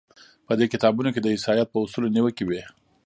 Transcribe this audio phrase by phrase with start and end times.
[0.47, 2.61] په دې کتابونو کې د عیسایت په اصولو نیوکې وې.